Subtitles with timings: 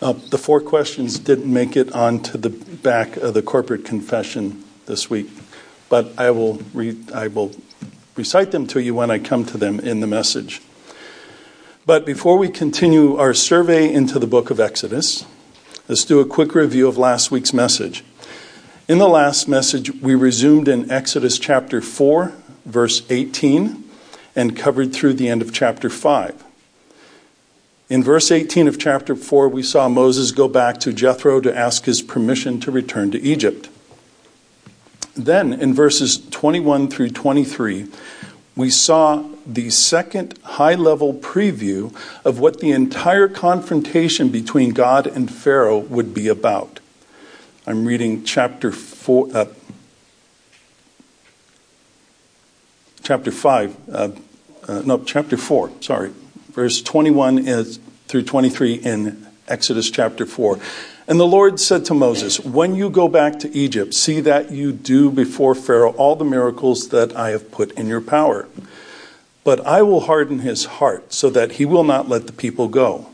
[0.00, 5.10] Uh, the four questions didn't make it onto the back of the corporate confession this
[5.10, 5.28] week,
[5.88, 7.50] but I will, re- I will
[8.14, 10.62] recite them to you when I come to them in the message.
[11.84, 15.26] But before we continue our survey into the book of Exodus,
[15.88, 18.04] let's do a quick review of last week's message.
[18.86, 22.32] In the last message, we resumed in Exodus chapter 4,
[22.64, 23.84] verse 18,
[24.36, 26.44] and covered through the end of chapter 5.
[27.88, 31.86] In verse 18 of chapter 4, we saw Moses go back to Jethro to ask
[31.86, 33.70] his permission to return to Egypt.
[35.16, 37.86] Then, in verses 21 through 23,
[38.54, 41.94] we saw the second high level preview
[42.26, 46.80] of what the entire confrontation between God and Pharaoh would be about.
[47.66, 49.46] I'm reading chapter 4, uh,
[53.02, 54.10] chapter 5, uh,
[54.68, 56.12] uh, no, chapter 4, sorry,
[56.58, 60.58] verse 21 is, through 23 in Exodus chapter 4.
[61.06, 64.72] And the Lord said to Moses, When you go back to Egypt, see that you
[64.72, 68.48] do before Pharaoh all the miracles that I have put in your power.
[69.44, 73.06] But I will harden his heart, so that he will not let the people go.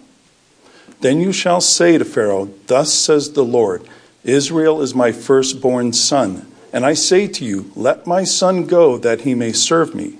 [1.02, 3.86] Then you shall say to Pharaoh, Thus says the Lord,
[4.24, 6.50] Israel is my firstborn son.
[6.72, 10.16] And I say to you, Let my son go, that he may serve me.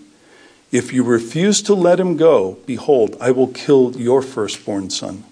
[0.75, 5.23] If you refuse to let him go, behold, I will kill your firstborn son.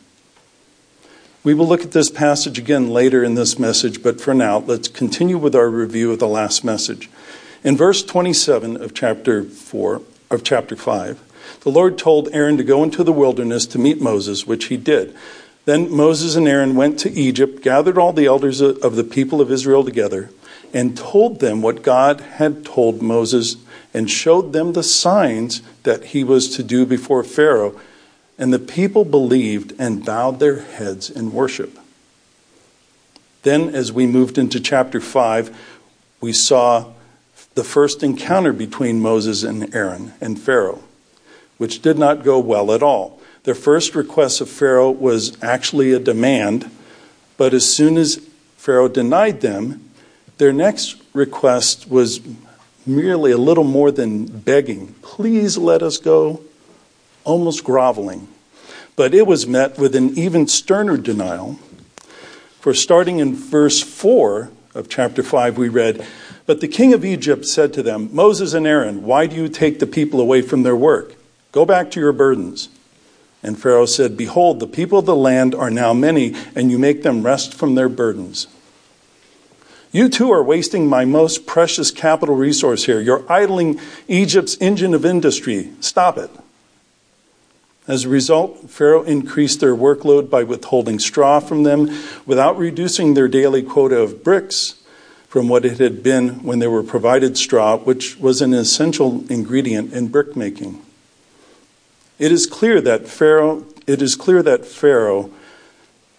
[1.42, 4.86] We will look at this passage again later in this message, but for now, let's
[4.86, 7.10] continue with our review of the last message.
[7.64, 12.84] In verse 27 of chapter 4 of chapter 5, the Lord told Aaron to go
[12.84, 15.12] into the wilderness to meet Moses, which he did.
[15.64, 19.50] Then Moses and Aaron went to Egypt, gathered all the elders of the people of
[19.50, 20.30] Israel together,
[20.72, 23.56] and told them what God had told Moses
[23.94, 27.78] and showed them the signs that he was to do before Pharaoh.
[28.38, 31.78] And the people believed and bowed their heads in worship.
[33.42, 35.56] Then, as we moved into chapter 5,
[36.20, 36.92] we saw
[37.54, 40.82] the first encounter between Moses and Aaron and Pharaoh,
[41.58, 43.20] which did not go well at all.
[43.44, 46.70] Their first request of Pharaoh was actually a demand,
[47.36, 48.24] but as soon as
[48.56, 49.90] Pharaoh denied them,
[50.38, 52.20] their next request was
[52.86, 56.42] merely a little more than begging, please let us go,
[57.24, 58.28] almost groveling.
[58.96, 61.58] But it was met with an even sterner denial.
[62.60, 66.06] For starting in verse 4 of chapter 5, we read,
[66.46, 69.78] But the king of Egypt said to them, Moses and Aaron, why do you take
[69.78, 71.14] the people away from their work?
[71.52, 72.68] Go back to your burdens.
[73.42, 77.02] And Pharaoh said, Behold, the people of the land are now many, and you make
[77.02, 78.46] them rest from their burdens.
[79.92, 83.00] You two are wasting my most precious capital resource here.
[83.00, 85.70] You're idling Egypt's engine of industry.
[85.80, 86.30] Stop it.
[87.86, 91.90] As a result, Pharaoh increased their workload by withholding straw from them
[92.24, 94.76] without reducing their daily quota of bricks
[95.28, 99.92] from what it had been when they were provided straw, which was an essential ingredient
[99.92, 100.80] in brick making.
[102.18, 105.30] It is clear that Pharaoh it is clear that Pharaoh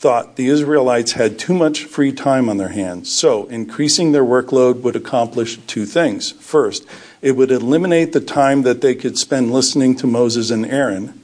[0.04, 3.10] thought the Israelites had too much free time on their hands.
[3.10, 6.32] So, increasing their workload would accomplish two things.
[6.32, 6.86] First,
[7.22, 11.18] it would eliminate the time that they could spend listening to Moses and Aaron.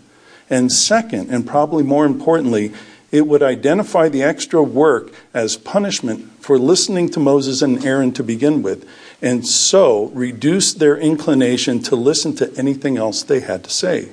[0.50, 2.72] And second, and probably more importantly,
[3.12, 8.24] it would identify the extra work as punishment for listening to Moses and Aaron to
[8.24, 8.88] begin with,
[9.22, 14.12] and so reduce their inclination to listen to anything else they had to say.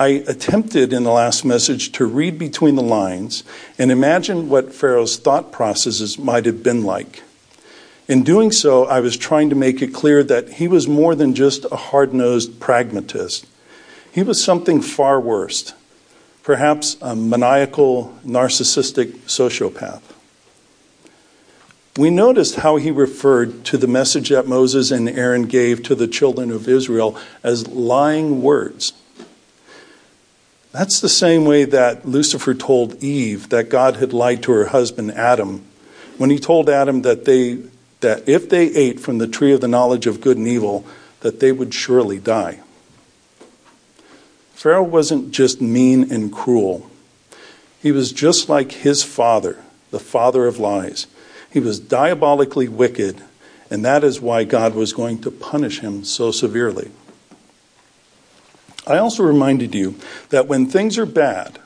[0.00, 3.44] I attempted in the last message to read between the lines
[3.78, 7.22] and imagine what Pharaoh's thought processes might have been like.
[8.08, 11.34] In doing so, I was trying to make it clear that he was more than
[11.34, 13.46] just a hard nosed pragmatist.
[14.10, 15.74] He was something far worse,
[16.42, 20.00] perhaps a maniacal, narcissistic sociopath.
[21.98, 26.08] We noticed how he referred to the message that Moses and Aaron gave to the
[26.08, 28.94] children of Israel as lying words.
[30.72, 35.10] That's the same way that Lucifer told Eve that God had lied to her husband
[35.12, 35.64] Adam
[36.16, 37.62] when he told Adam that they
[38.00, 40.86] that if they ate from the tree of the knowledge of good and evil
[41.20, 42.60] that they would surely die.
[44.54, 46.90] Pharaoh wasn't just mean and cruel.
[47.82, 51.06] He was just like his father, the father of lies.
[51.50, 53.22] He was diabolically wicked,
[53.70, 56.90] and that is why God was going to punish him so severely.
[58.86, 59.96] I also reminded you
[60.30, 61.58] that when things are bad,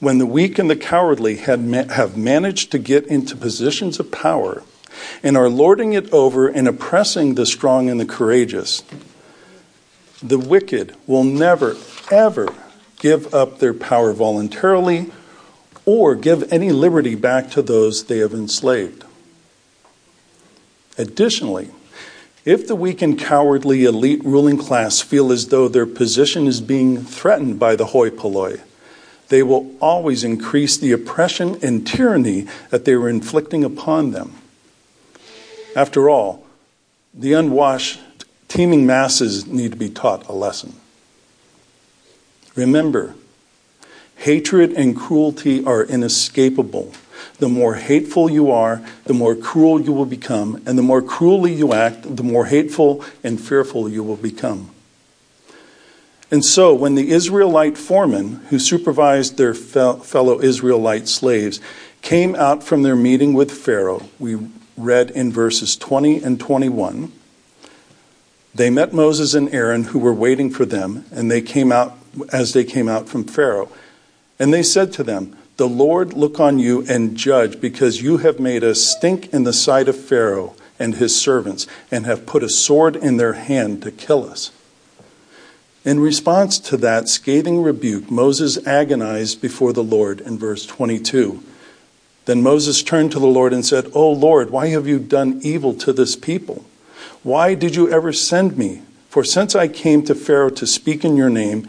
[0.00, 4.62] when the weak and the cowardly have managed to get into positions of power
[5.22, 8.82] and are lording it over and oppressing the strong and the courageous,
[10.22, 11.76] the wicked will never,
[12.10, 12.48] ever
[12.98, 15.10] give up their power voluntarily
[15.84, 19.04] or give any liberty back to those they have enslaved.
[20.98, 21.70] Additionally,
[22.46, 27.02] if the weak and cowardly elite ruling class feel as though their position is being
[27.02, 28.60] threatened by the hoi polloi,
[29.28, 34.32] they will always increase the oppression and tyranny that they were inflicting upon them.
[35.74, 36.46] After all,
[37.12, 38.00] the unwashed,
[38.46, 40.74] teeming masses need to be taught a lesson.
[42.54, 43.16] Remember,
[44.18, 46.94] hatred and cruelty are inescapable.
[47.38, 51.52] The more hateful you are, the more cruel you will become, and the more cruelly
[51.52, 54.70] you act, the more hateful and fearful you will become.
[56.30, 61.60] And so, when the Israelite foremen who supervised their fellow Israelite slaves
[62.02, 64.38] came out from their meeting with Pharaoh, we
[64.76, 67.12] read in verses 20 and 21,
[68.54, 71.96] they met Moses and Aaron who were waiting for them, and they came out
[72.32, 73.70] as they came out from Pharaoh.
[74.38, 78.38] And they said to them, The Lord look on you and judge, because you have
[78.38, 82.48] made us stink in the sight of Pharaoh and his servants, and have put a
[82.48, 84.50] sword in their hand to kill us.
[85.84, 91.42] In response to that scathing rebuke, Moses agonized before the Lord in verse 22.
[92.26, 95.72] Then Moses turned to the Lord and said, O Lord, why have you done evil
[95.74, 96.64] to this people?
[97.22, 98.82] Why did you ever send me?
[99.08, 101.68] For since I came to Pharaoh to speak in your name,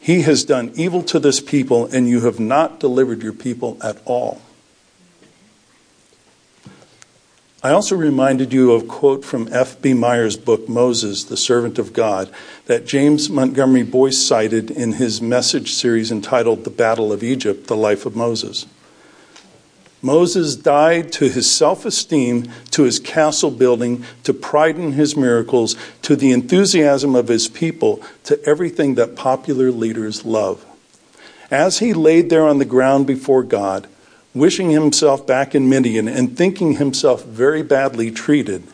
[0.00, 3.98] he has done evil to this people, and you have not delivered your people at
[4.04, 4.40] all.
[7.60, 9.94] I also reminded you of a quote from F.B.
[9.94, 12.32] Meyer's book, Moses, the Servant of God,
[12.66, 17.76] that James Montgomery Boice cited in his message series entitled The Battle of Egypt The
[17.76, 18.66] Life of Moses.
[20.00, 25.76] Moses died to his self esteem, to his castle building, to pride in his miracles,
[26.02, 30.64] to the enthusiasm of his people, to everything that popular leaders love.
[31.50, 33.88] As he laid there on the ground before God,
[34.34, 38.64] wishing himself back in Midian and thinking himself very badly treated,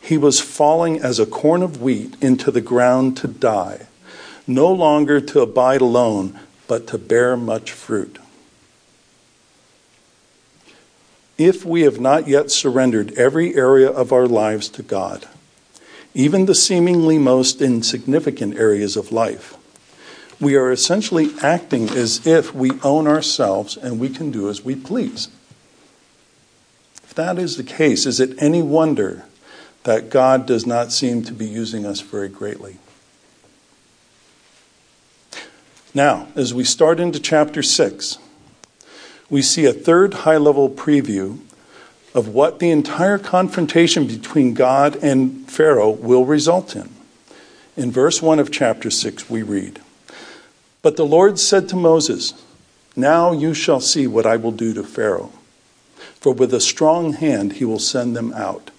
[0.00, 3.86] he was falling as a corn of wheat into the ground to die,
[4.46, 8.18] no longer to abide alone, but to bear much fruit.
[11.40, 15.26] If we have not yet surrendered every area of our lives to God,
[16.12, 19.56] even the seemingly most insignificant areas of life,
[20.38, 24.76] we are essentially acting as if we own ourselves and we can do as we
[24.76, 25.28] please.
[27.04, 29.24] If that is the case, is it any wonder
[29.84, 32.76] that God does not seem to be using us very greatly?
[35.94, 38.18] Now, as we start into chapter 6,
[39.30, 41.38] we see a third high level preview
[42.14, 46.90] of what the entire confrontation between God and Pharaoh will result in.
[47.76, 49.80] In verse 1 of chapter 6, we read,
[50.82, 52.34] but the Lord said to Moses,
[52.96, 55.32] Now you shall see what I will do to Pharaoh.
[56.20, 58.70] For with a strong hand he will send them out,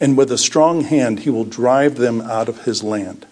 [0.00, 3.26] and with a strong hand he will drive them out of his land.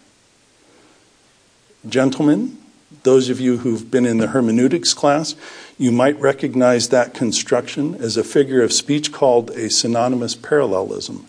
[1.89, 2.59] Gentlemen,
[3.05, 5.35] those of you who've been in the hermeneutics class,
[5.79, 11.25] you might recognize that construction as a figure of speech called a synonymous parallelism.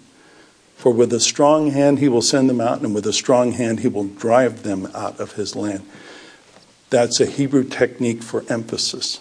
[0.75, 3.81] For with a strong hand he will send them out, and with a strong hand
[3.81, 5.87] he will drive them out of his land.
[6.89, 9.19] That's a Hebrew technique for emphasis.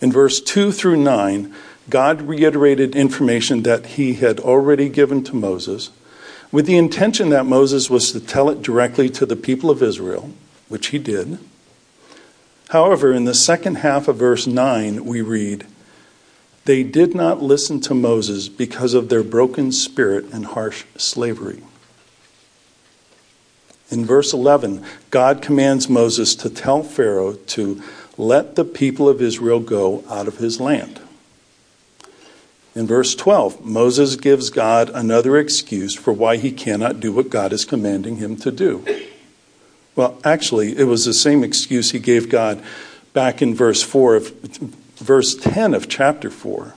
[0.00, 1.54] In verse 2 through 9,
[1.88, 5.90] God reiterated information that he had already given to Moses
[6.50, 10.32] with the intention that Moses was to tell it directly to the people of Israel,
[10.68, 11.38] which he did.
[12.70, 15.66] However, in the second half of verse 9, we read,
[16.64, 21.62] They did not listen to Moses because of their broken spirit and harsh slavery.
[23.90, 27.82] In verse 11, God commands Moses to tell Pharaoh to
[28.16, 31.00] let the people of Israel go out of his land.
[32.74, 37.52] In verse 12, Moses gives God another excuse for why he cannot do what God
[37.52, 38.82] is commanding him to do.
[39.94, 42.62] Well, actually, it was the same excuse he gave God
[43.12, 44.28] back in verse 4 of
[44.96, 46.74] verse 10 of chapter 4.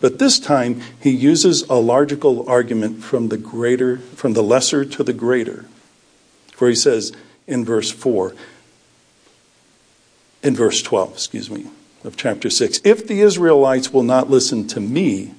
[0.00, 5.02] But this time he uses a logical argument from the greater from the lesser to
[5.02, 5.64] the greater.
[6.52, 7.12] For he says
[7.46, 8.34] in verse 4,
[10.42, 11.66] in verse 12, excuse me,
[12.04, 15.34] of chapter 6, if the Israelites will not listen to me,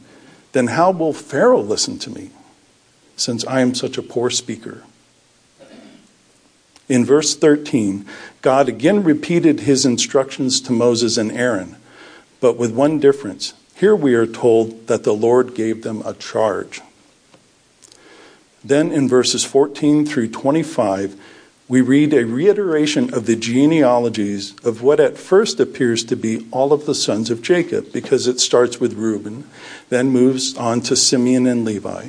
[0.52, 2.32] then how will Pharaoh listen to me,
[3.16, 4.84] since I am such a poor speaker?
[6.90, 8.06] In verse 13,
[8.42, 11.76] God again repeated his instructions to Moses and Aaron,
[12.40, 13.54] but with one difference.
[13.76, 16.82] Here we are told that the Lord gave them a charge.
[18.64, 21.20] Then in verses 14 through 25,
[21.70, 26.72] we read a reiteration of the genealogies of what at first appears to be all
[26.72, 29.48] of the sons of Jacob, because it starts with Reuben,
[29.90, 32.08] then moves on to Simeon and Levi.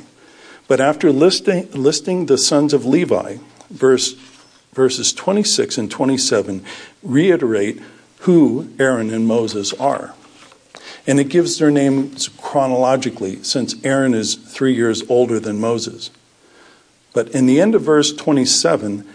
[0.69, 3.37] But after listing, listing the sons of Levi,
[3.69, 4.13] verse,
[4.79, 6.63] verses 26 and 27
[7.03, 7.81] reiterate
[8.19, 10.13] who Aaron and Moses are.
[11.05, 16.11] And it gives their names chronologically, since Aaron is three years older than Moses.
[17.13, 19.05] But in the end of verse 27,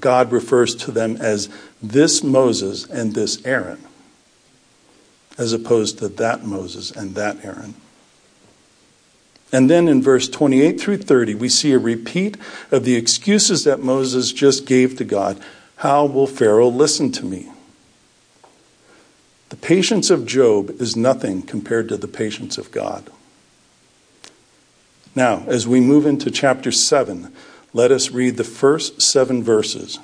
[0.00, 1.50] God refers to them as
[1.82, 3.84] this Moses and this Aaron,
[5.36, 7.74] as opposed to that Moses and that Aaron.
[9.50, 12.36] And then in verse 28 through 30, we see a repeat
[12.70, 15.40] of the excuses that Moses just gave to God.
[15.76, 17.50] How will Pharaoh listen to me?
[19.48, 23.10] The patience of Job is nothing compared to the patience of God.
[25.14, 27.32] Now, as we move into chapter 7,
[27.72, 29.98] let us read the first seven verses.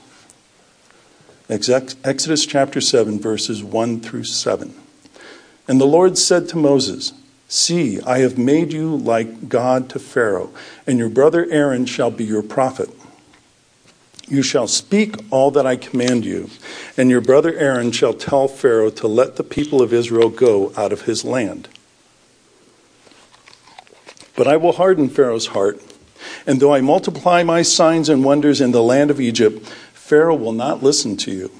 [1.50, 4.74] Exodus chapter 7, verses 1 through 7.
[5.68, 7.12] And the Lord said to Moses,
[7.54, 10.50] See, I have made you like God to Pharaoh,
[10.88, 12.90] and your brother Aaron shall be your prophet.
[14.26, 16.50] You shall speak all that I command you,
[16.96, 20.92] and your brother Aaron shall tell Pharaoh to let the people of Israel go out
[20.92, 21.68] of his land.
[24.34, 25.80] But I will harden Pharaoh's heart,
[26.48, 30.52] and though I multiply my signs and wonders in the land of Egypt, Pharaoh will
[30.52, 31.52] not listen to you.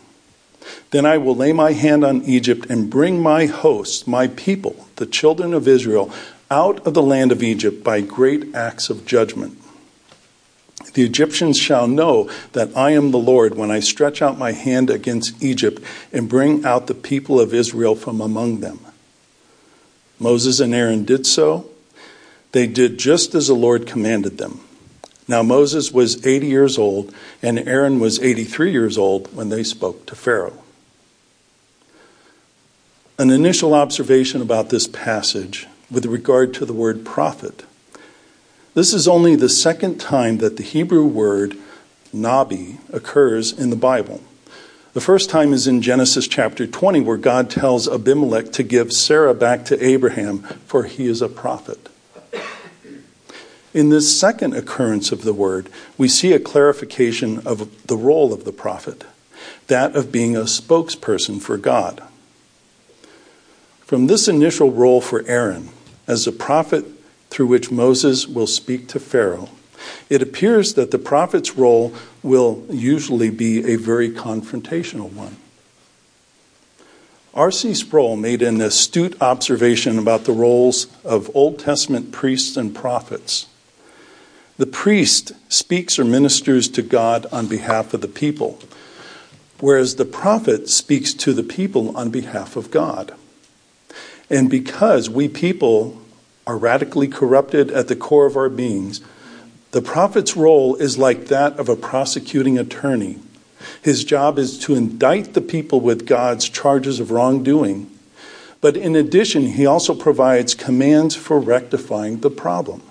[0.95, 5.07] Then I will lay my hand on Egypt and bring my hosts, my people, the
[5.07, 6.13] children of Israel,
[6.53, 9.61] out of the land of Egypt by great acts of judgment.
[10.93, 14.89] The Egyptians shall know that I am the Lord when I stretch out my hand
[14.89, 15.83] against Egypt
[16.13, 18.79] and bring out the people of Israel from among them.
[20.21, 21.69] Moses and Aaron did so.
[22.53, 24.61] They did just as the Lord commanded them.
[25.27, 30.07] Now Moses was 80 years old, and Aaron was 83 years old when they spoke
[30.07, 30.61] to Pharaoh.
[33.17, 37.65] An initial observation about this passage with regard to the word prophet
[38.75, 41.57] this is only the second time that the Hebrew word
[42.13, 44.21] nabi occurs in the Bible.
[44.95, 49.35] The first time is in Genesis chapter 20, where God tells Abimelech to give Sarah
[49.35, 51.89] back to Abraham, for he is a prophet.
[53.73, 58.45] In this second occurrence of the word, we see a clarification of the role of
[58.45, 59.05] the prophet,
[59.69, 62.03] that of being a spokesperson for God.
[63.85, 65.69] From this initial role for Aaron
[66.07, 66.87] as a prophet
[67.29, 69.51] through which Moses will speak to Pharaoh,
[70.09, 75.37] it appears that the prophet's role will usually be a very confrontational one.
[77.35, 77.75] R.C.
[77.75, 83.49] Sproul made an astute observation about the roles of Old Testament priests and prophets.
[84.57, 88.61] The priest speaks or ministers to God on behalf of the people,
[89.61, 93.15] whereas the prophet speaks to the people on behalf of God.
[94.31, 96.01] And because we people
[96.47, 99.01] are radically corrupted at the core of our beings,
[99.73, 103.19] the prophet's role is like that of a prosecuting attorney.
[103.83, 107.91] His job is to indict the people with God's charges of wrongdoing.
[108.61, 112.83] But in addition, he also provides commands for rectifying the problem.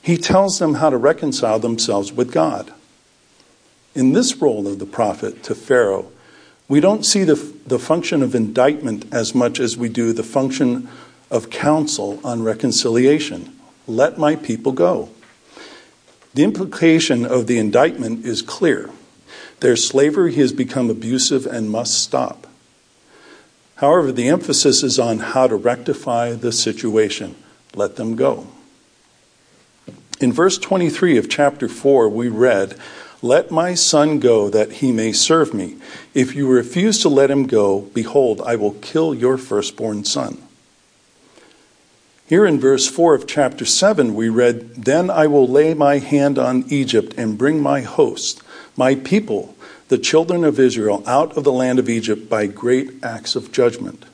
[0.00, 2.72] He tells them how to reconcile themselves with God.
[3.94, 6.10] In this role of the prophet to Pharaoh,
[6.68, 7.34] we don't see the,
[7.66, 10.88] the function of indictment as much as we do the function
[11.30, 13.56] of counsel on reconciliation.
[13.86, 15.10] Let my people go.
[16.34, 18.90] The implication of the indictment is clear.
[19.60, 22.46] Their slavery has become abusive and must stop.
[23.76, 27.36] However, the emphasis is on how to rectify the situation.
[27.74, 28.48] Let them go.
[30.18, 32.76] In verse 23 of chapter 4, we read,
[33.26, 35.78] Let my son go that he may serve me.
[36.14, 40.40] If you refuse to let him go, behold, I will kill your firstborn son.
[42.28, 46.38] Here in verse 4 of chapter 7, we read, Then I will lay my hand
[46.38, 48.42] on Egypt and bring my host,
[48.76, 49.56] my people,
[49.88, 54.04] the children of Israel, out of the land of Egypt by great acts of judgment.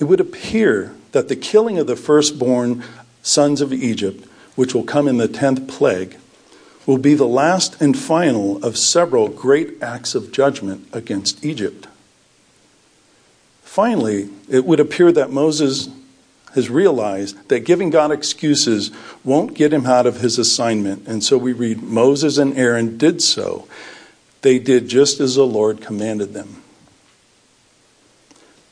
[0.00, 2.82] It would appear that the killing of the firstborn
[3.22, 4.26] sons of Egypt,
[4.56, 6.16] which will come in the tenth plague,
[6.86, 11.86] will be the last and final of several great acts of judgment against Egypt.
[13.62, 15.88] Finally, it would appear that Moses
[16.54, 18.90] has realized that giving God excuses
[19.24, 21.08] won't get him out of his assignment.
[21.08, 23.66] And so we read Moses and Aaron did so.
[24.42, 26.62] They did just as the Lord commanded them.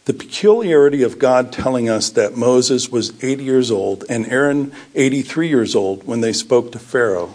[0.05, 5.49] The peculiarity of God telling us that Moses was 80 years old and Aaron 83
[5.49, 7.35] years old when they spoke to Pharaoh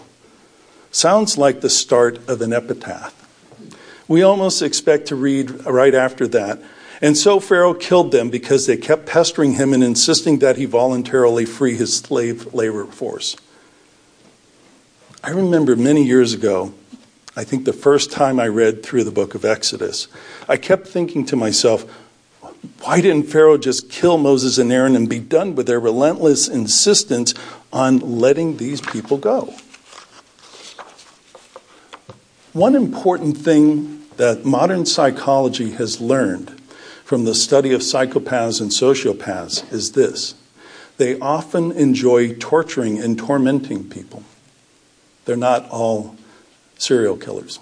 [0.96, 3.12] sounds like the start of an epitaph.
[4.08, 6.62] We almost expect to read right after that.
[7.02, 11.44] And so Pharaoh killed them because they kept pestering him and insisting that he voluntarily
[11.44, 13.36] free his slave labor force.
[15.22, 16.72] I remember many years ago,
[17.36, 20.08] I think the first time I read through the book of Exodus,
[20.48, 21.84] I kept thinking to myself,
[22.80, 27.34] why didn't Pharaoh just kill Moses and Aaron and be done with their relentless insistence
[27.70, 29.54] on letting these people go?
[32.56, 36.58] One important thing that modern psychology has learned
[37.04, 40.36] from the study of psychopaths and sociopaths is this
[40.96, 44.22] they often enjoy torturing and tormenting people.
[45.26, 46.16] They're not all
[46.78, 47.58] serial killers.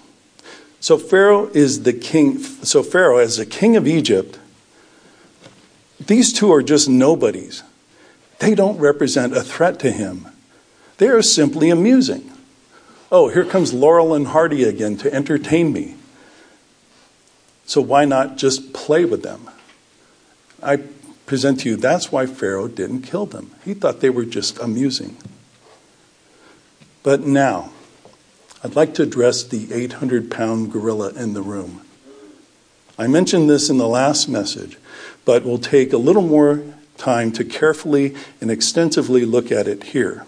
[0.79, 2.39] So Pharaoh is the king.
[2.39, 4.39] So Pharaoh, as the king of Egypt,
[5.99, 7.63] these two are just nobodies.
[8.39, 10.27] They don't represent a threat to him.
[10.99, 12.31] They are simply amusing.
[13.11, 15.95] Oh, here comes Laurel and Hardy again to entertain me.
[17.65, 19.49] So why not just play with them?
[20.61, 20.77] I
[21.25, 23.51] present to you that's why Pharaoh didn't kill them.
[23.63, 25.17] He thought they were just amusing.
[27.03, 27.71] But now,
[28.63, 31.81] I'd like to address the 800 pound gorilla in the room.
[32.97, 34.77] I mentioned this in the last message,
[35.25, 36.63] but we'll take a little more
[36.97, 40.25] time to carefully and extensively look at it here.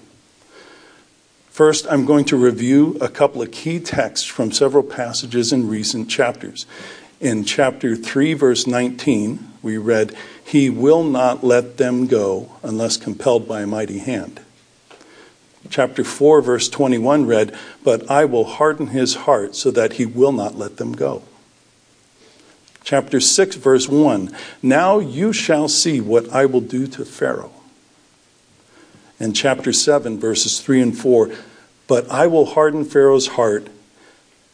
[1.57, 6.07] First, I'm going to review a couple of key texts from several passages in recent
[6.07, 6.67] chapters.
[7.19, 13.47] In chapter 3, verse 19, we read, He will not let them go unless compelled
[13.47, 14.39] by a mighty hand.
[15.67, 20.33] Chapter 4, verse 21 read, But I will harden his heart so that he will
[20.33, 21.23] not let them go
[22.83, 27.51] chapter 6, verse 1 Now you shall see what I will do to Pharaoh.
[29.19, 31.31] And chapter 7, verses 3 and 4
[31.87, 33.67] But I will harden Pharaoh's heart,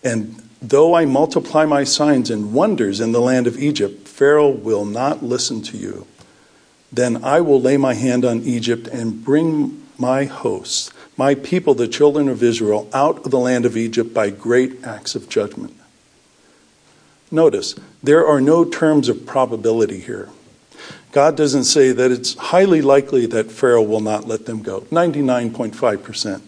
[0.04, 4.86] and though I multiply my signs and wonders in the land of Egypt, Pharaoh will
[4.86, 6.08] not listen to you.
[6.92, 11.88] Then I will lay my hand on Egypt and bring my hosts, my people, the
[11.88, 15.76] children of Israel, out of the land of Egypt by great acts of judgment.
[17.32, 20.30] Notice, there are no terms of probability here.
[21.14, 24.82] God doesn't say that it's highly likely that Pharaoh will not let them go.
[24.82, 26.42] 99.5%.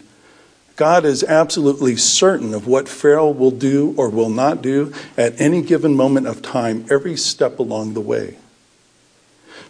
[0.74, 5.62] God is absolutely certain of what Pharaoh will do or will not do at any
[5.62, 8.36] given moment of time, every step along the way.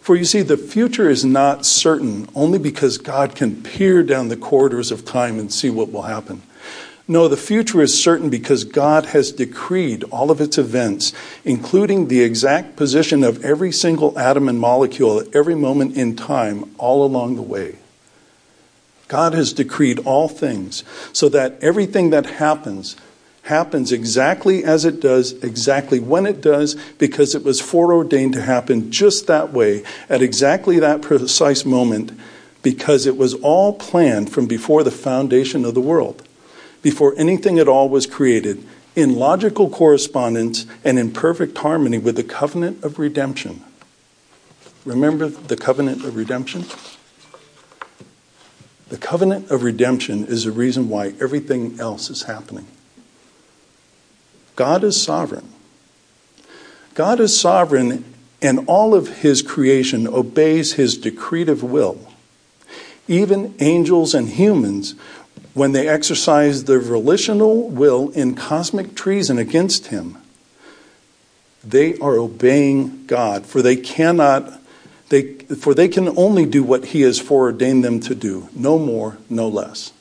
[0.01, 4.35] For you see, the future is not certain only because God can peer down the
[4.35, 6.41] corridors of time and see what will happen.
[7.09, 11.13] No, the future is certain because God has decreed all of its events,
[11.45, 16.69] including the exact position of every single atom and molecule at every moment in time,
[16.77, 17.77] all along the way.
[19.07, 22.97] God has decreed all things so that everything that happens
[23.43, 28.91] happens exactly as it does, exactly when it does, because it was foreordained to happen
[28.91, 32.11] just that way, at exactly that precise moment,
[32.61, 36.26] because it was all planned from before the foundation of the world
[36.87, 42.23] before anything at all was created, in logical correspondence and in perfect harmony with the
[42.23, 43.61] covenant of redemption.
[44.85, 46.63] Remember the covenant of redemption?
[48.87, 52.67] The covenant of redemption is the reason why everything else is happening.
[54.55, 55.49] God is sovereign.
[56.93, 58.05] God is sovereign,
[58.41, 61.99] and all of his creation obeys his decretive will.
[63.09, 64.95] Even angels and humans
[65.57, 70.15] when they exercise their volitional will in cosmic treason against him,
[71.63, 74.53] they are obeying God, for they cannot
[75.09, 79.17] they for they can only do what he has foreordained them to do, no more,
[79.31, 79.91] no less.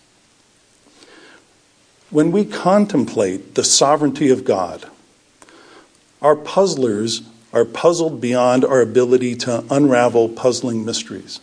[2.11, 4.85] When we contemplate the sovereignty of God,
[6.21, 7.23] our puzzlers
[7.55, 11.41] are puzzled beyond our ability to unravel puzzling mysteries.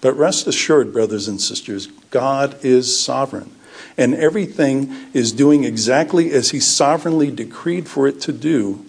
[0.00, 3.50] But rest assured, brothers and sisters, God is sovereign.
[3.98, 8.84] And everything is doing exactly as He sovereignly decreed for it to do,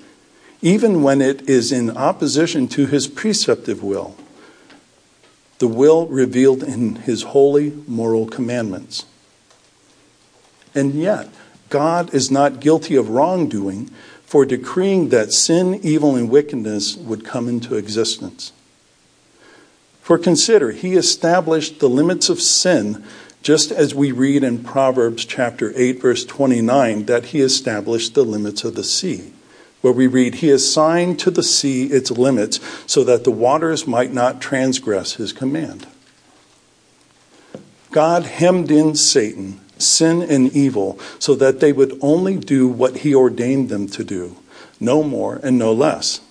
[0.61, 4.15] even when it is in opposition to His preceptive will,
[5.59, 9.05] the will revealed in His holy moral commandments.
[10.75, 11.29] And yet,
[11.69, 13.89] God is not guilty of wrongdoing
[14.23, 18.51] for decreeing that sin, evil, and wickedness would come into existence.
[20.07, 23.03] For consider, he established the limits of sin,
[23.43, 28.63] just as we read in Proverbs chapter 8, verse 29, that he established the limits
[28.63, 29.33] of the sea.
[29.81, 34.13] Where we read, He assigned to the sea its limits so that the waters might
[34.13, 35.87] not transgress his command.
[37.91, 43.13] God hemmed in Satan sin and evil, so that they would only do what he
[43.13, 44.37] ordained them to do,
[44.79, 46.21] no more and no less,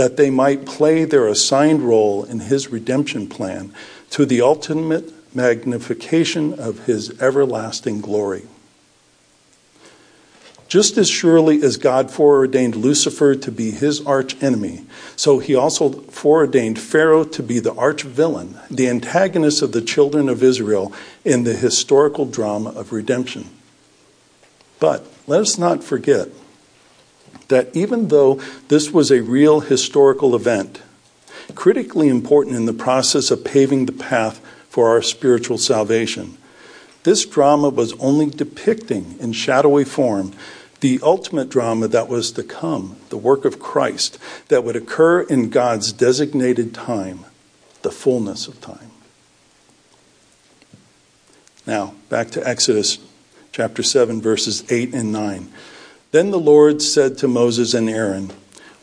[0.00, 3.70] that they might play their assigned role in his redemption plan
[4.08, 8.44] to the ultimate magnification of his everlasting glory.
[10.68, 14.86] Just as surely as God foreordained Lucifer to be his arch enemy,
[15.16, 20.30] so he also foreordained Pharaoh to be the arch villain, the antagonist of the children
[20.30, 20.94] of Israel
[21.26, 23.50] in the historical drama of redemption.
[24.78, 26.28] But let us not forget
[27.50, 30.80] that even though this was a real historical event,
[31.54, 36.38] critically important in the process of paving the path for our spiritual salvation,
[37.02, 40.32] this drama was only depicting in shadowy form
[40.80, 45.50] the ultimate drama that was to come, the work of Christ, that would occur in
[45.50, 47.26] God's designated time,
[47.82, 48.90] the fullness of time.
[51.66, 52.98] Now, back to Exodus
[53.52, 55.52] chapter 7, verses 8 and 9.
[56.12, 58.32] Then the Lord said to Moses and Aaron,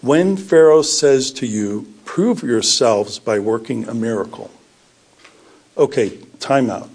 [0.01, 4.49] When Pharaoh says to you, Prove yourselves by working a miracle.
[5.77, 6.89] Okay, timeout.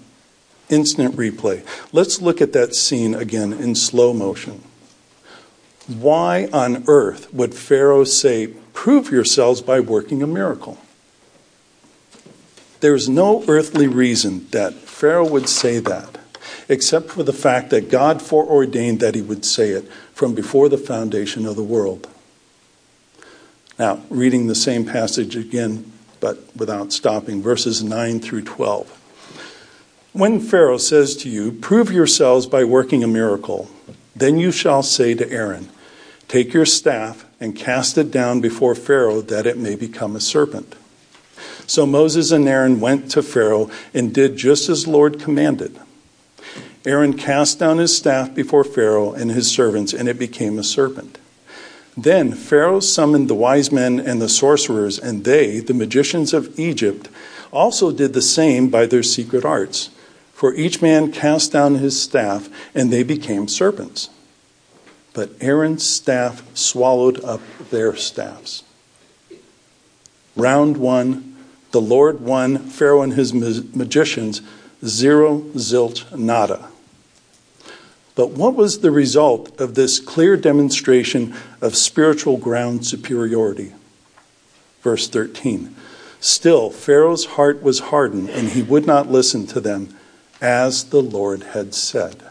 [0.69, 1.65] Instant replay.
[1.91, 4.63] Let's look at that scene again in slow motion.
[5.87, 10.79] Why on earth would Pharaoh say, Prove yourselves by working a miracle?
[12.79, 16.17] There's no earthly reason that Pharaoh would say that,
[16.67, 20.77] except for the fact that God foreordained that he would say it from before the
[20.77, 22.07] foundation of the world.
[23.79, 28.99] Now, reading the same passage again, but without stopping, verses 9 through 12.
[30.13, 33.69] When Pharaoh says to you, Prove yourselves by working a miracle,
[34.15, 35.69] then you shall say to Aaron,
[36.27, 40.75] Take your staff and cast it down before Pharaoh that it may become a serpent.
[41.65, 45.79] So Moses and Aaron went to Pharaoh and did just as the Lord commanded.
[46.85, 51.17] Aaron cast down his staff before Pharaoh and his servants, and it became a serpent.
[51.95, 57.07] Then Pharaoh summoned the wise men and the sorcerers, and they, the magicians of Egypt,
[57.51, 59.91] also did the same by their secret arts.
[60.33, 64.09] For each man cast down his staff, and they became serpents.
[65.13, 68.63] But Aaron's staff swallowed up their staffs.
[70.35, 71.37] Round one,
[71.71, 74.41] the Lord won Pharaoh and his magicians
[74.83, 76.69] zero, zilch, nada.
[78.15, 83.73] But what was the result of this clear demonstration of spiritual ground superiority?
[84.81, 85.75] Verse 13.
[86.19, 89.97] Still, Pharaoh's heart was hardened, and he would not listen to them,
[90.41, 92.23] as the Lord had said.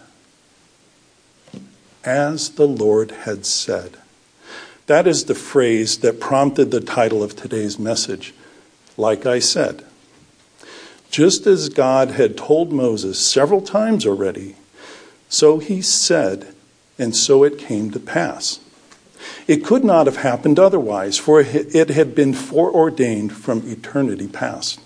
[2.05, 3.97] As the Lord had said.
[4.87, 8.35] That is the phrase that prompted the title of today's message.
[8.97, 9.85] Like I said,
[11.11, 14.57] just as God had told Moses several times already,
[15.33, 16.55] so he said,
[16.99, 18.61] and so it came to pass.
[19.47, 24.79] It could not have happened otherwise, for it had been foreordained from eternity past.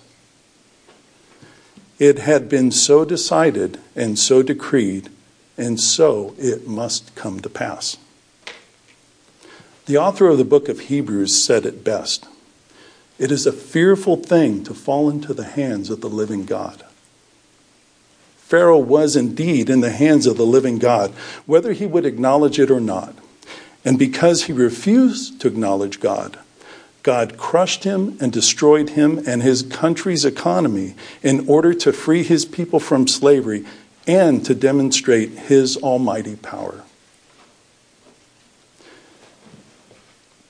[1.99, 5.09] It had been so decided and so decreed,
[5.57, 7.97] and so it must come to pass.
[9.85, 12.25] The author of the book of Hebrews said it best
[13.19, 16.85] It is a fearful thing to fall into the hands of the living God.
[18.47, 21.11] Pharaoh was indeed in the hands of the living God,
[21.45, 23.13] whether he would acknowledge it or not.
[23.83, 26.39] And because he refused to acknowledge God,
[27.03, 32.45] God crushed him and destroyed him and his country's economy in order to free his
[32.45, 33.65] people from slavery
[34.07, 36.85] and to demonstrate his almighty power.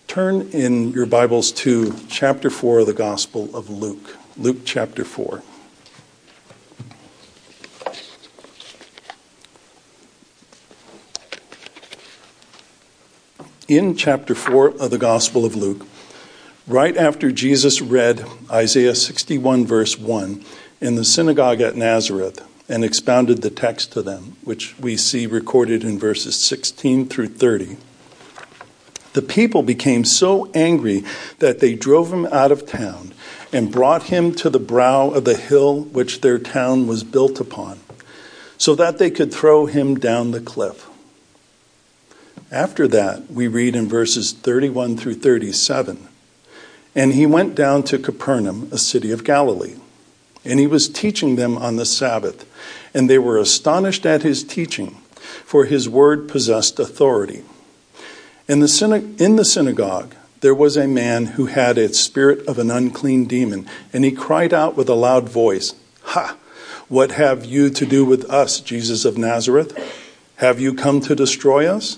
[0.08, 4.18] Turn in your Bibles to chapter 4 of the Gospel of Luke.
[4.38, 5.42] Luke chapter 4.
[13.68, 15.86] In chapter 4 of the Gospel of Luke,
[16.68, 20.44] right after Jesus read Isaiah 61, verse 1,
[20.80, 25.84] in the synagogue at Nazareth and expounded the text to them, which we see recorded
[25.84, 27.76] in verses 16 through 30.
[29.12, 31.04] The people became so angry
[31.40, 33.14] that they drove him out of town
[33.52, 37.80] and brought him to the brow of the hill which their town was built upon,
[38.58, 40.88] so that they could throw him down the cliff.
[42.52, 46.08] After that, we read in verses 31 through 37
[46.96, 49.76] And he went down to Capernaum, a city of Galilee.
[50.46, 52.46] And he was teaching them on the Sabbath.
[52.94, 54.92] And they were astonished at his teaching,
[55.44, 57.44] for his word possessed authority.
[58.48, 62.60] In the, syna- in the synagogue, there was a man who had a spirit of
[62.60, 66.38] an unclean demon, and he cried out with a loud voice, Ha!
[66.88, 69.78] What have you to do with us, Jesus of Nazareth?
[70.38, 71.98] Have you come to destroy us?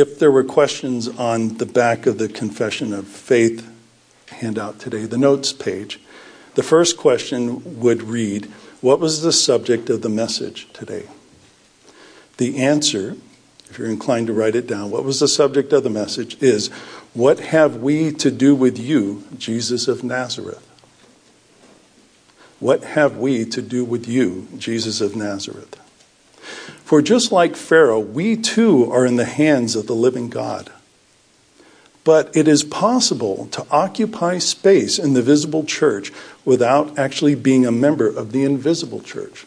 [0.00, 3.70] If there were questions on the back of the Confession of Faith
[4.28, 6.00] handout today, the notes page,
[6.54, 8.46] the first question would read,
[8.80, 11.06] What was the subject of the message today?
[12.38, 13.18] The answer,
[13.68, 16.68] if you're inclined to write it down, what was the subject of the message is,
[17.12, 20.66] What have we to do with you, Jesus of Nazareth?
[22.58, 25.78] What have we to do with you, Jesus of Nazareth?
[26.90, 30.72] For just like Pharaoh, we too are in the hands of the living God.
[32.02, 36.12] But it is possible to occupy space in the visible church
[36.44, 39.46] without actually being a member of the invisible church.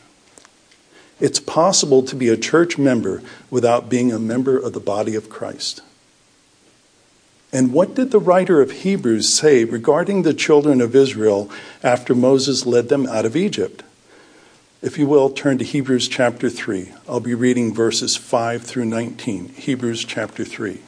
[1.19, 5.29] It's possible to be a church member without being a member of the body of
[5.29, 5.81] Christ.
[7.51, 11.51] And what did the writer of Hebrews say regarding the children of Israel
[11.83, 13.83] after Moses led them out of Egypt?
[14.83, 16.91] If you will, turn to Hebrews chapter 3.
[17.07, 19.47] I'll be reading verses 5 through 19.
[19.55, 20.81] Hebrews chapter 3.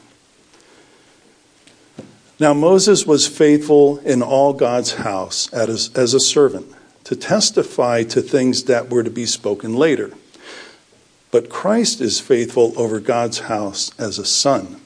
[2.38, 6.66] Now, Moses was faithful in all God's house as, as a servant
[7.04, 10.12] to testify to things that were to be spoken later.
[11.30, 14.78] But Christ is faithful over God's house as a son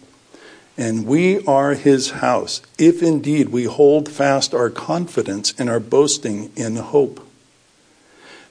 [0.78, 6.50] and we are his house, if indeed we hold fast our confidence and our boasting
[6.56, 7.29] in hope.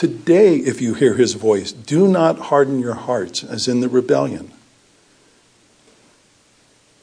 [0.00, 4.50] Today, if you hear his voice, do not harden your hearts as in the rebellion.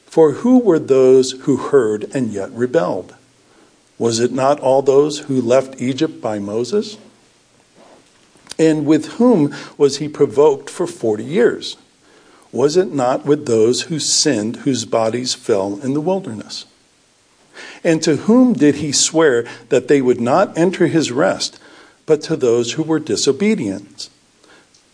[0.06, 3.14] For who were those who heard and yet rebelled?
[4.00, 6.98] Was it not all those who left Egypt by Moses?
[8.58, 11.76] And with whom was he provoked for forty years?
[12.50, 16.64] Was it not with those who sinned, whose bodies fell in the wilderness?
[17.84, 21.60] And to whom did he swear that they would not enter his rest,
[22.08, 24.08] but to those who were disobedient?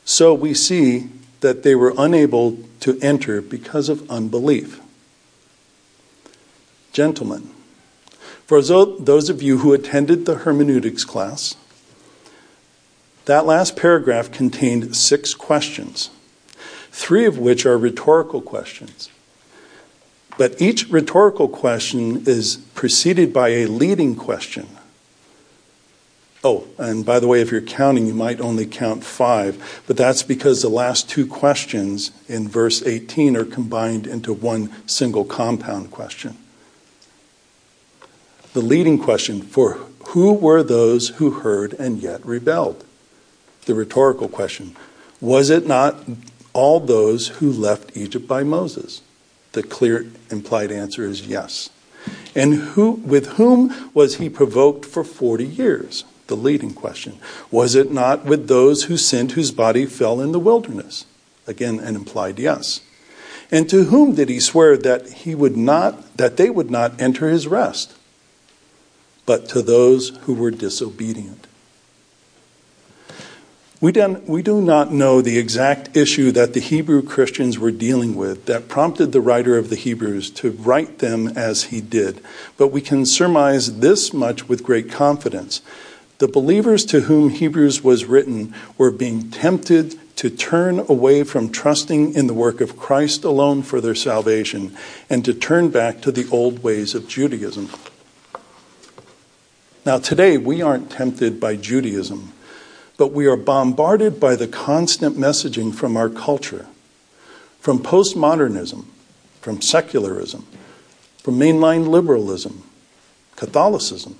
[0.04, 1.08] So we see
[1.40, 4.80] that they were unable to enter because of unbelief.
[6.92, 7.50] Gentlemen,
[8.46, 11.54] for those of you who attended the hermeneutics class,
[13.26, 16.10] that last paragraph contained six questions
[16.90, 19.10] three of which are rhetorical questions.
[20.38, 24.68] But each rhetorical question is preceded by a leading question.
[26.46, 30.22] Oh, and by the way, if you're counting, you might only count five, but that's
[30.22, 36.36] because the last two questions in verse 18 are combined into one single compound question.
[38.52, 39.78] The leading question for
[40.08, 42.84] who were those who heard and yet rebelled?
[43.64, 44.76] The rhetorical question
[45.22, 45.96] was it not
[46.52, 49.00] all those who left Egypt by Moses?
[49.52, 51.70] The clear implied answer is yes.
[52.34, 56.04] And who, with whom was he provoked for 40 years?
[56.26, 57.18] The leading question.
[57.50, 61.04] Was it not with those who sinned whose body fell in the wilderness?
[61.46, 62.80] Again, an implied yes.
[63.50, 67.28] And to whom did he swear that he would not that they would not enter
[67.28, 67.94] his rest?
[69.26, 71.46] But to those who were disobedient.
[73.80, 73.92] We,
[74.26, 78.66] we do not know the exact issue that the Hebrew Christians were dealing with that
[78.66, 82.22] prompted the writer of the Hebrews to write them as he did,
[82.56, 85.60] but we can surmise this much with great confidence
[86.18, 92.14] The believers to whom Hebrews was written were being tempted to turn away from trusting
[92.14, 94.76] in the work of Christ alone for their salvation
[95.10, 97.68] and to turn back to the old ways of Judaism.
[99.84, 102.32] Now, today we aren't tempted by Judaism,
[102.96, 106.66] but we are bombarded by the constant messaging from our culture,
[107.58, 108.86] from postmodernism,
[109.40, 110.46] from secularism,
[111.18, 112.62] from mainline liberalism,
[113.36, 114.18] Catholicism,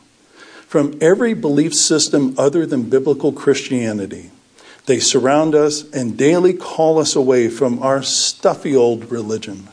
[0.67, 4.31] from every belief system other than biblical Christianity.
[4.87, 9.69] They surround us and daily call us away from our stuffy old religion.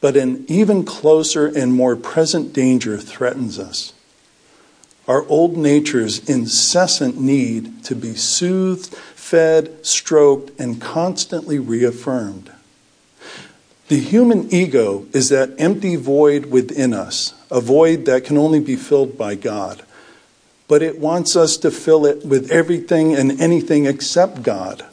[0.00, 3.92] But an even closer and more present danger threatens us.
[5.08, 12.50] Our old nature's incessant need to be soothed, fed, stroked, and constantly reaffirmed.
[13.88, 18.76] The human ego is that empty void within us, a void that can only be
[18.76, 19.82] filled by God.
[20.68, 24.84] But it wants us to fill it with everything and anything except God.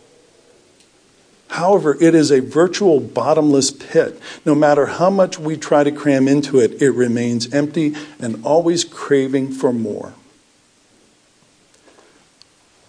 [1.49, 4.19] However, it is a virtual bottomless pit.
[4.43, 8.83] No matter how much we try to cram into it, it remains empty and always
[8.83, 10.13] craving for more.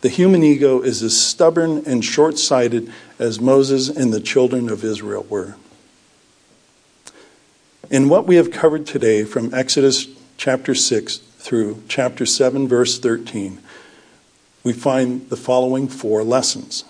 [0.00, 4.85] The human ego is as stubborn and short sighted as Moses and the children of
[4.85, 5.57] Israel were.
[7.90, 10.07] In what we have covered today from Exodus
[10.38, 13.61] chapter 6 through chapter 7, verse 13,
[14.62, 16.85] we find the following four lessons.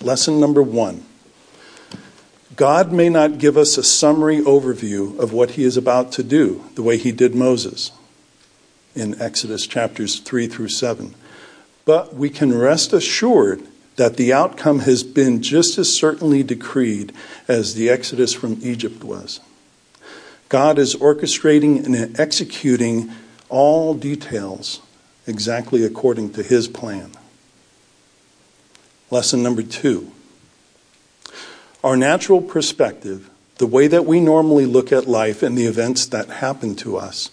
[0.00, 1.04] Lesson number one
[2.56, 6.64] God may not give us a summary overview of what he is about to do,
[6.76, 7.92] the way he did Moses
[8.94, 11.14] in Exodus chapters 3 through 7.
[11.84, 13.66] But we can rest assured
[13.96, 17.12] that the outcome has been just as certainly decreed
[17.48, 19.40] as the Exodus from Egypt was.
[20.52, 23.10] God is orchestrating and executing
[23.48, 24.82] all details
[25.26, 27.12] exactly according to his plan.
[29.10, 30.12] Lesson number two
[31.82, 36.28] our natural perspective, the way that we normally look at life and the events that
[36.28, 37.30] happen to us,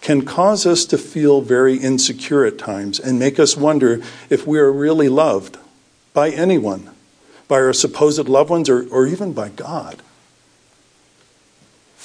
[0.00, 4.60] can cause us to feel very insecure at times and make us wonder if we
[4.60, 5.58] are really loved
[6.14, 6.90] by anyone,
[7.48, 10.00] by our supposed loved ones, or, or even by God.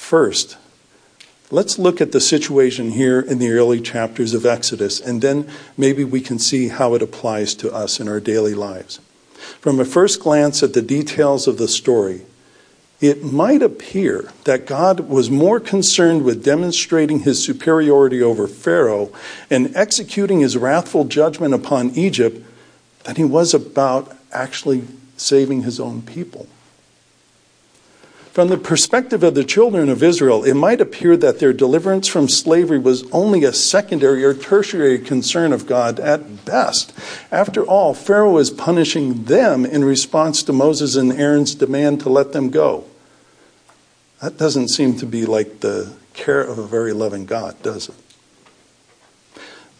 [0.08, 0.56] First,
[1.50, 6.02] let's look at the situation here in the early chapters of Exodus, and then maybe
[6.02, 9.00] we can see how it applies to us in our daily lives.
[9.60, 12.22] From a first glance at the details of the story,
[13.02, 19.12] it might appear that God was more concerned with demonstrating his superiority over Pharaoh
[19.50, 22.42] and executing his wrathful judgment upon Egypt
[23.04, 24.84] than he was about actually
[25.18, 26.48] saving his own people.
[28.38, 32.28] From the perspective of the children of Israel, it might appear that their deliverance from
[32.28, 36.92] slavery was only a secondary or tertiary concern of God at best.
[37.32, 42.30] After all, Pharaoh is punishing them in response to Moses and Aaron's demand to let
[42.30, 42.84] them go.
[44.22, 47.96] That doesn't seem to be like the care of a very loving God, does it?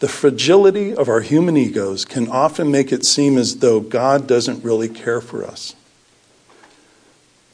[0.01, 4.65] The fragility of our human egos can often make it seem as though God doesn't
[4.65, 5.75] really care for us.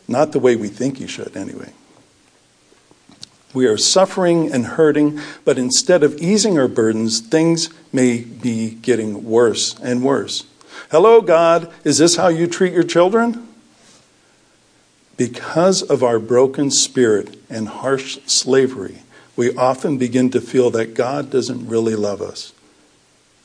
[0.08, 1.74] Not the way we think he should, anyway.
[3.54, 9.24] We are suffering and hurting, but instead of easing our burdens, things may be getting
[9.24, 10.46] worse and worse.
[10.91, 13.48] Hello, God, is this how you treat your children?
[15.15, 19.04] Because of our broken spirit and harsh slavery,
[19.38, 22.52] we often begin to feel that God doesn't really love us.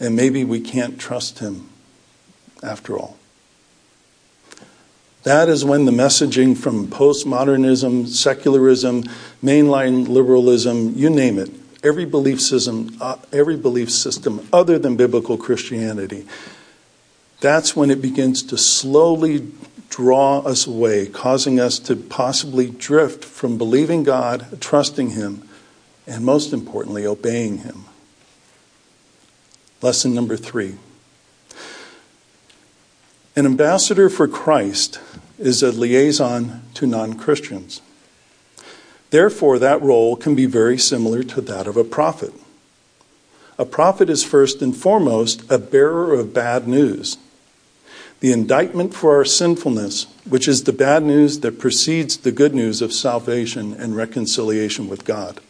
[0.00, 1.68] And maybe we can't trust Him
[2.64, 3.19] after all.
[5.22, 9.02] That is when the messaging from postmodernism, secularism,
[9.44, 11.50] mainline liberalism, you name it,
[11.82, 16.26] every belief system, uh, every belief system other than biblical Christianity,
[17.40, 19.52] that's when it begins to slowly
[19.90, 25.46] draw us away, causing us to possibly drift from believing God, trusting Him,
[26.06, 27.84] and most importantly, obeying Him.
[29.82, 30.76] Lesson number three.
[33.40, 35.00] An ambassador for Christ
[35.38, 37.80] is a liaison to non Christians.
[39.08, 42.34] Therefore, that role can be very similar to that of a prophet.
[43.58, 47.16] A prophet is first and foremost a bearer of bad news.
[48.20, 52.82] The indictment for our sinfulness, which is the bad news that precedes the good news
[52.82, 55.40] of salvation and reconciliation with God.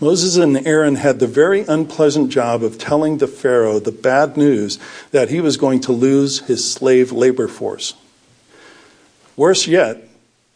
[0.00, 4.78] Moses and Aaron had the very unpleasant job of telling the Pharaoh the bad news
[5.10, 7.94] that he was going to lose his slave labor force.
[9.36, 10.08] Worse yet,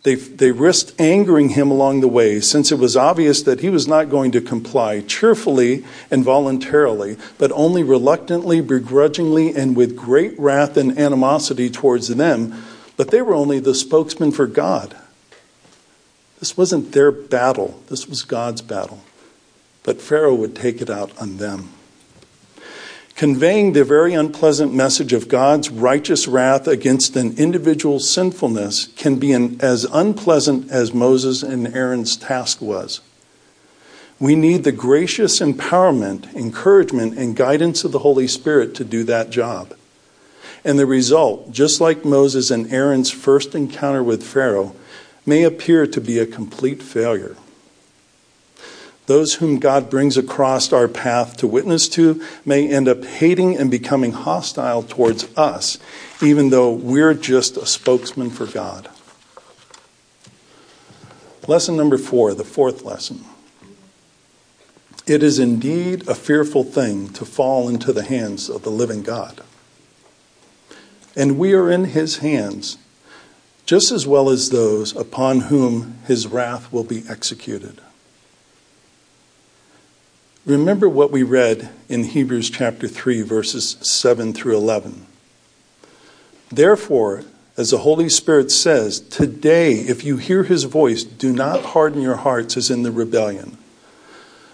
[0.06, 3.88] They, they risked angering him along the way, since it was obvious that he was
[3.88, 10.76] not going to comply cheerfully and voluntarily, but only reluctantly, begrudgingly, and with great wrath
[10.76, 12.54] and animosity towards them.
[12.96, 14.94] But they were only the spokesman for God.
[16.38, 19.02] This wasn't their battle, this was God's battle.
[19.86, 21.70] But Pharaoh would take it out on them
[23.16, 29.32] conveying the very unpleasant message of God's righteous wrath against an individual's sinfulness can be
[29.32, 33.00] an, as unpleasant as Moses and Aaron's task was.
[34.20, 39.30] We need the gracious empowerment, encouragement, and guidance of the Holy Spirit to do that
[39.30, 39.74] job.
[40.62, 44.74] And the result, just like Moses and Aaron's first encounter with Pharaoh,
[45.24, 47.36] may appear to be a complete failure.
[49.06, 53.70] Those whom God brings across our path to witness to may end up hating and
[53.70, 55.78] becoming hostile towards us,
[56.20, 58.88] even though we're just a spokesman for God.
[61.46, 63.24] Lesson number four, the fourth lesson.
[65.06, 69.42] It is indeed a fearful thing to fall into the hands of the living God.
[71.14, 72.76] And we are in his hands,
[73.64, 77.80] just as well as those upon whom his wrath will be executed.
[80.46, 85.04] Remember what we read in Hebrews chapter 3, verses 7 through 11.
[86.50, 87.24] Therefore,
[87.56, 92.18] as the Holy Spirit says, today, if you hear his voice, do not harden your
[92.18, 93.58] hearts as in the rebellion.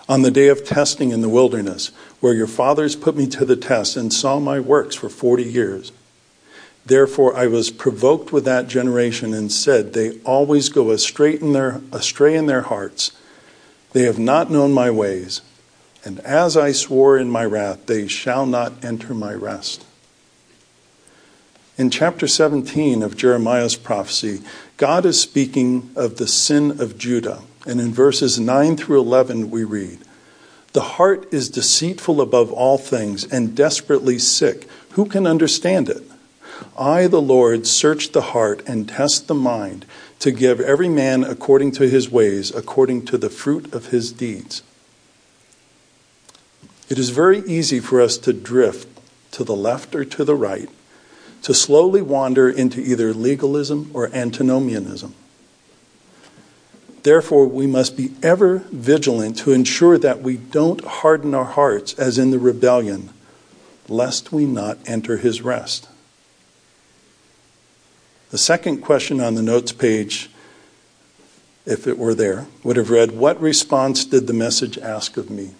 [0.09, 1.89] On the day of testing in the wilderness,
[2.21, 5.93] where your fathers put me to the test and saw my works for 40 years.
[6.87, 11.83] Therefore, I was provoked with that generation and said, They always go astray in their,
[11.93, 13.13] astray in their hearts.
[13.93, 15.43] They have not known my ways
[16.05, 19.85] and as I swore in my wrath, they shall not enter my rest.
[21.79, 24.43] In chapter 17 of Jeremiah's prophecy,
[24.77, 27.43] God is speaking of the sin of Judah.
[27.67, 29.99] And in verses 9 through 11, we read
[30.73, 34.69] The heart is deceitful above all things and desperately sick.
[34.91, 36.03] Who can understand it?
[36.77, 39.87] I, the Lord, search the heart and test the mind
[40.19, 44.63] to give every man according to his ways, according to the fruit of his deeds.
[46.93, 48.87] It is very easy for us to drift
[49.31, 50.69] to the left or to the right,
[51.41, 55.15] to slowly wander into either legalism or antinomianism.
[57.03, 62.19] Therefore, we must be ever vigilant to ensure that we don't harden our hearts as
[62.19, 63.09] in the rebellion,
[63.89, 65.89] lest we not enter his rest.
[68.29, 70.29] The second question on the notes page,
[71.65, 75.53] if it were there, would have read What response did the message ask of me?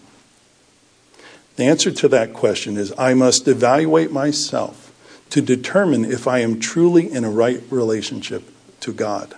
[1.57, 4.93] The answer to that question is I must evaluate myself
[5.31, 8.45] to determine if I am truly in a right relationship
[8.81, 9.35] to God.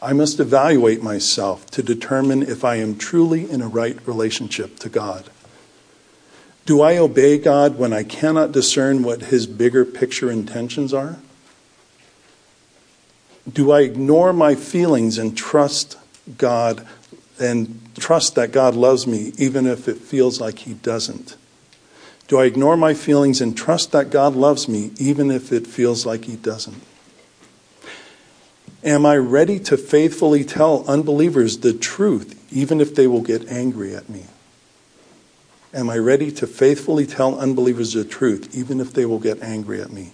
[0.00, 4.88] I must evaluate myself to determine if I am truly in a right relationship to
[4.88, 5.30] God.
[6.64, 11.18] Do I obey God when I cannot discern what his bigger picture intentions are?
[13.50, 15.98] Do I ignore my feelings and trust
[16.38, 16.86] God
[17.40, 21.36] and trust that God loves me even if it feels like He doesn't?
[22.28, 26.06] Do I ignore my feelings and trust that God loves me even if it feels
[26.06, 26.82] like He doesn't?
[28.84, 33.94] Am I ready to faithfully tell unbelievers the truth even if they will get angry
[33.94, 34.26] at me?
[35.74, 39.80] Am I ready to faithfully tell unbelievers the truth even if they will get angry
[39.80, 40.12] at me?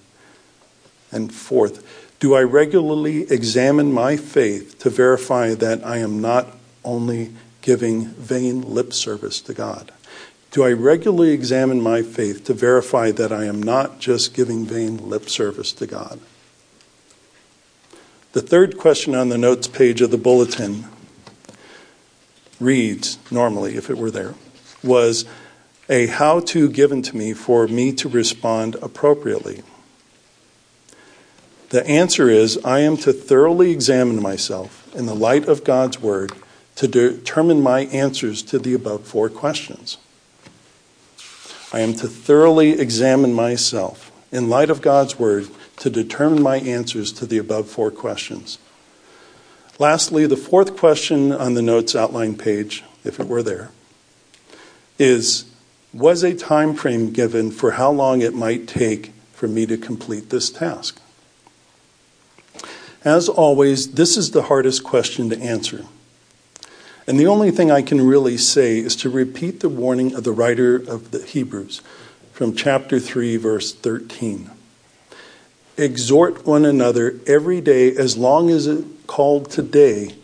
[1.11, 1.83] And fourth,
[2.21, 6.49] do I regularly examine my faith to verify that I am not
[6.85, 7.33] only
[7.69, 9.93] giving vain lip service to God?
[10.53, 15.11] Do I regularly examine my faith to verify that I am not just giving vain
[15.11, 16.19] lip service to God?
[18.33, 20.87] The third question on the notes page of the bulletin
[22.59, 24.35] reads, normally, if it were there,
[24.83, 25.27] was
[25.91, 29.63] a how to given to me for me to respond appropriately.
[31.69, 36.33] The answer is I am to thoroughly examine myself in the light of God's Word
[36.79, 39.99] to determine my answers to the above four questions.
[41.73, 45.49] I am to thoroughly examine myself in light of God's Word
[45.79, 48.59] to determine my answers to the above four questions.
[49.81, 53.73] Lastly, the fourth question on the notes outline page, if it were there,
[55.01, 55.47] is
[55.93, 60.31] Was a time frame given for how long it might take for me to complete
[60.31, 61.01] this task?
[63.05, 65.85] As always, this is the hardest question to answer.
[67.09, 70.31] And the only thing I can really say is to repeat the warning of the
[70.31, 71.81] writer of the Hebrews
[72.35, 74.51] from chapter 3, verse 13.
[75.79, 80.17] Exhort one another every day as long as it called today,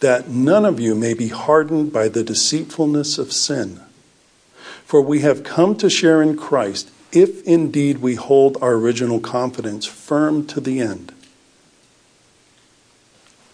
[0.00, 3.78] that none of you may be hardened by the deceitfulness of sin.
[4.86, 9.84] For we have come to share in Christ, if indeed we hold our original confidence
[9.84, 11.12] firm to the end.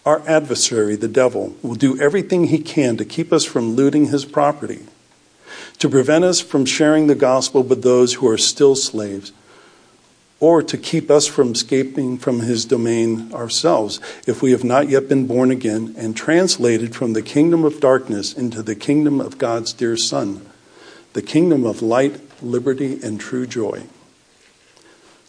[0.07, 4.23] Our adversary, the devil, will do everything he can to keep us from looting his
[4.23, 4.85] property,
[5.79, 9.33] to prevent us from sharing the gospel with those who are still slaves,
[10.39, 15.09] or to keep us from escaping from his domain ourselves if we have not yet
[15.09, 19.73] been born again and translated from the kingdom of darkness into the kingdom of God's
[19.73, 20.45] dear Son,
[21.11, 23.83] the kingdom of light, liberty, and true joy.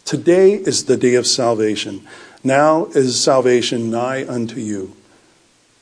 [0.05, 2.07] Today is the day of salvation.
[2.43, 4.95] Now is salvation nigh unto you.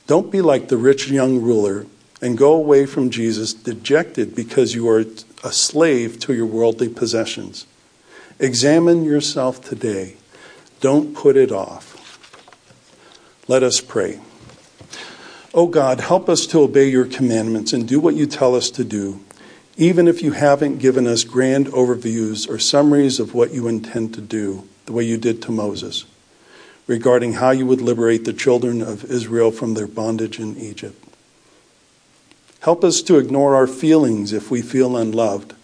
[0.08, 1.86] Don't be like the rich young ruler
[2.20, 5.04] and go away from Jesus dejected because you are
[5.44, 7.66] a slave to your worldly possessions.
[8.40, 10.16] Examine yourself today.
[10.80, 11.94] Don't put it off.
[13.46, 14.20] Let us pray.
[15.54, 18.84] Oh God, help us to obey your commandments and do what you tell us to
[18.84, 19.20] do,
[19.76, 24.20] even if you haven't given us grand overviews or summaries of what you intend to
[24.20, 26.04] do, the way you did to Moses
[26.88, 31.04] regarding how you would liberate the children of Israel from their bondage in Egypt.
[32.60, 35.54] Help us to ignore our feelings if we feel unloved,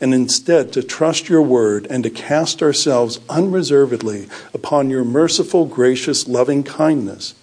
[0.00, 6.26] and instead to trust your word and to cast ourselves unreservedly upon your merciful, gracious,
[6.26, 7.34] loving kindness,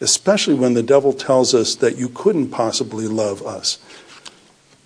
[0.00, 3.78] especially when the devil tells us that you couldn't possibly love us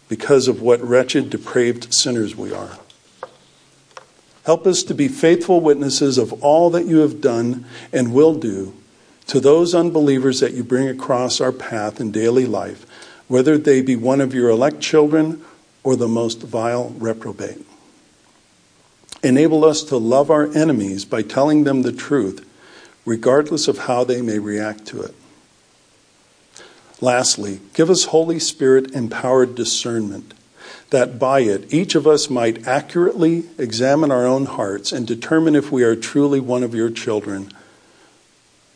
[0.08, 2.78] because of what wretched, depraved sinners we are.
[4.46, 8.72] Help us to be faithful witnesses of all that you have done and will do
[9.26, 12.86] to those unbelievers that you bring across our path in daily life,
[13.26, 15.44] whether they be one of your elect children
[15.82, 17.66] or the most vile reprobate.
[19.20, 22.48] Enable us to love our enemies by telling them the truth,
[23.04, 25.14] regardless of how they may react to it.
[27.00, 30.34] Lastly, give us Holy Spirit empowered discernment
[30.90, 35.72] that by it each of us might accurately examine our own hearts and determine if
[35.72, 37.52] we are truly one of your children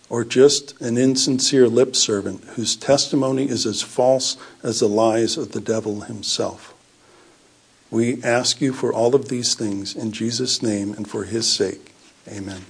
[0.08, 5.52] or just an insincere lip servant whose testimony is as false as the lies of
[5.52, 6.74] the devil himself.
[7.90, 11.92] We ask you for all of these things in Jesus' name and for his sake.
[12.28, 12.64] Amen.